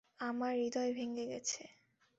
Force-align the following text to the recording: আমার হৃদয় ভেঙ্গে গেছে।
আমার 0.19 0.53
হৃদয় 0.55 0.91
ভেঙ্গে 0.93 1.25
গেছে। 1.25 1.61